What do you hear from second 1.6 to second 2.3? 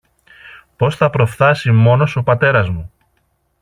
μόνος ο